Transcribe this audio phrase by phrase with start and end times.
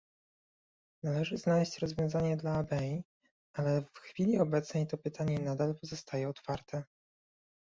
[1.03, 3.03] Należy znaleźć rozwiązanie dla Abyei,
[3.55, 6.83] ale w chwili obecnej to pytanie nadal pozostaje otwarte